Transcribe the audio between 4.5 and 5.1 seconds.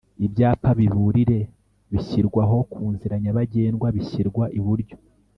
iburyo